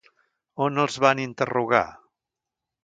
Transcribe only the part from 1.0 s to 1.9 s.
van interrogar?